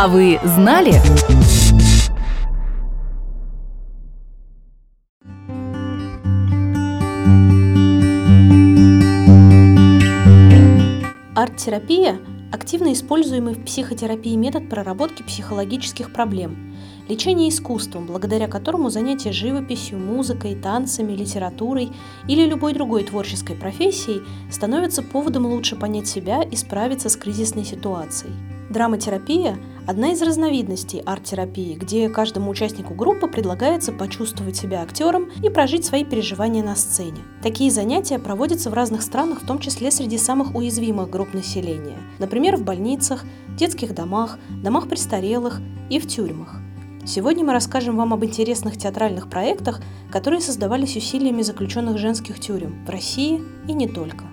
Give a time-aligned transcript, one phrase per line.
[0.00, 0.92] А вы знали?
[11.34, 12.20] Арт-терапия–
[12.52, 16.76] активно используемый в психотерапии метод проработки психологических проблем,
[17.08, 21.90] лечение искусством, благодаря которому занятие живописью, музыкой, танцами, литературой
[22.28, 28.57] или любой другой творческой профессией становится поводом лучше понять себя и справиться с кризисной ситуацией.
[28.70, 35.86] Драматерапия– одна из разновидностей арт-терапии, где каждому участнику группы предлагается почувствовать себя актером и прожить
[35.86, 37.22] свои переживания на сцене.
[37.42, 42.56] Такие занятия проводятся в разных странах, в том числе среди самых уязвимых групп населения, например,
[42.56, 43.24] в больницах,
[43.56, 46.56] детских домах, домах престарелых и в тюрьмах.
[47.06, 49.80] Сегодня мы расскажем вам об интересных театральных проектах,
[50.12, 54.26] которые создавались усилиями заключенных женских тюрем в России и не только.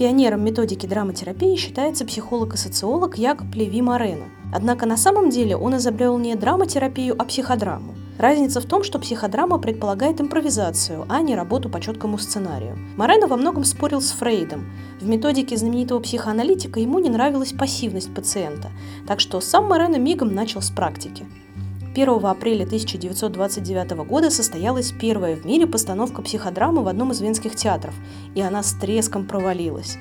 [0.00, 4.30] Пионером методики драматерапии считается психолог и социолог Якоб Леви Морено.
[4.50, 7.94] Однако на самом деле он изобрел не драматерапию, а психодраму.
[8.16, 12.78] Разница в том, что психодрама предполагает импровизацию, а не работу по четкому сценарию.
[12.96, 14.72] Морено во многом спорил с Фрейдом.
[15.02, 18.70] В методике знаменитого психоаналитика ему не нравилась пассивность пациента,
[19.06, 21.26] так что сам Морено мигом начал с практики.
[21.92, 27.94] 1 апреля 1929 года состоялась первая в мире постановка психодрамы в одном из венских театров,
[28.36, 29.98] и она с треском провалилась.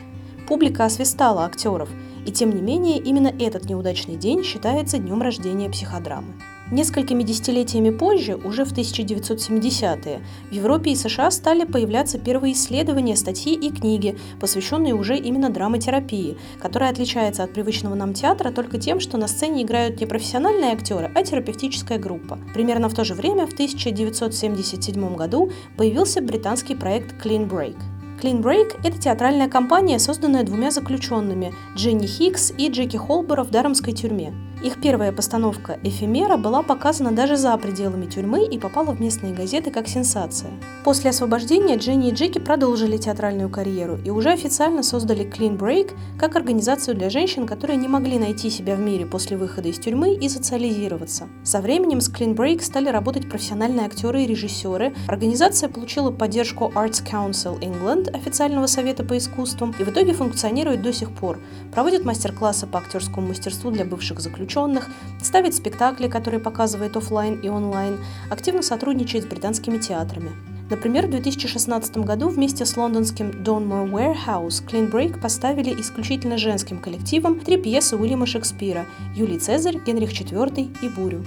[0.48, 1.90] Публика освистала актеров,
[2.28, 6.36] и тем не менее именно этот неудачный день считается днем рождения психодрамы.
[6.72, 13.56] Несколькими десятилетиями позже, уже в 1970-е, в Европе и США стали появляться первые исследования, статьи
[13.56, 19.18] и книги, посвященные уже именно драматерапии, которая отличается от привычного нам театра только тем, что
[19.18, 22.38] на сцене играют не профессиональные актеры, а терапевтическая группа.
[22.54, 27.78] Примерно в то же время, в 1977 году, появился британский проект Clean Break.
[28.22, 33.94] Clean Break– это театральная компания, созданная двумя заключенными– Дженни Хикс и Джеки Холбера в Дарамской
[33.94, 34.34] тюрьме.
[34.62, 39.72] Их первая постановка «Эфемера» была показана даже за пределами тюрьмы и попала в местные газеты
[39.72, 40.52] как сенсация.
[40.84, 46.36] После освобождения Дженни и Джеки продолжили театральную карьеру и уже официально создали Clean Break как
[46.36, 50.28] организацию для женщин, которые не могли найти себя в мире после выхода из тюрьмы и
[50.28, 51.30] социализироваться.
[51.44, 54.94] Со временем с Clean Break стали работать профессиональные актеры и режиссеры.
[55.08, 60.92] Организация получила поддержку Arts Council England, официального совета по искусствам, и в итоге функционирует до
[60.92, 61.40] сих пор.
[61.72, 64.90] Проводит мастер-классы по актерскому мастерству для бывших заключенных заключенных,
[65.22, 67.98] ставит спектакли, которые показывает офлайн и онлайн,
[68.30, 70.32] активно сотрудничает с британскими театрами.
[70.70, 77.40] Например, в 2016 году вместе с лондонским Donmore Warehouse Clean Break поставили исключительно женским коллективом
[77.40, 81.24] три пьесы Уильяма Шекспира «Юлий Цезарь», «Генрих IV» и «Бурю».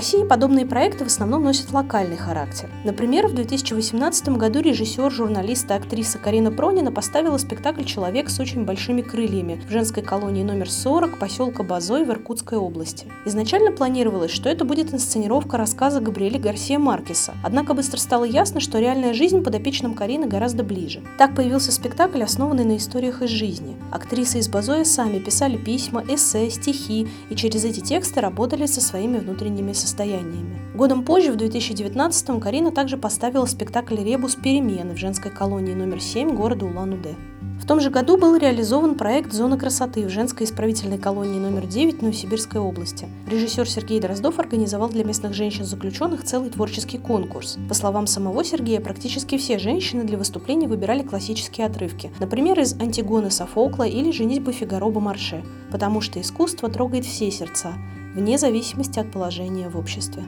[0.00, 2.70] России подобные проекты в основном носят локальный характер.
[2.86, 8.64] Например, в 2018 году режиссер, журналист и актриса Карина Пронина поставила спектакль «Человек с очень
[8.64, 13.08] большими крыльями» в женской колонии номер 40 поселка Базой в Иркутской области.
[13.26, 18.78] Изначально планировалось, что это будет инсценировка рассказа Габриэля Гарсия Маркеса, однако быстро стало ясно, что
[18.78, 21.02] реальная жизнь подопечным Карины гораздо ближе.
[21.18, 23.76] Так появился спектакль, основанный на историях из жизни.
[23.92, 29.18] Актрисы из Базоя сами писали письма, эссе, стихи и через эти тексты работали со своими
[29.18, 30.60] внутренними состояниями состояниями.
[30.74, 34.36] Годом позже, в 2019-м, Карина также поставила спектакль «Ребус.
[34.36, 37.16] Перемены» в женской колонии номер 7 города Улан-Удэ.
[37.60, 42.02] В том же году был реализован проект «Зона красоты» в женской исправительной колонии номер 9
[42.02, 43.06] Новосибирской области.
[43.28, 47.58] Режиссер Сергей Дроздов организовал для местных женщин-заключенных целый творческий конкурс.
[47.68, 53.30] По словам самого Сергея, практически все женщины для выступлений выбирали классические отрывки, например, из «Антигоны
[53.30, 57.74] Софокла» или «Женитьбы Фигаро Марше», потому что искусство трогает все сердца,
[58.14, 60.24] вне зависимости от положения в обществе.